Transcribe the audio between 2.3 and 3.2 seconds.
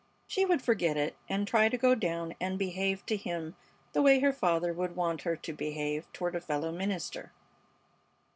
and behave to